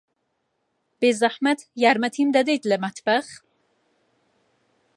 بێزەحمەت، 0.99 1.59
یارمەتیم 1.83 2.29
دەدەیت 2.35 2.63
لە 2.71 2.77
مەتبەخ؟ 2.83 3.27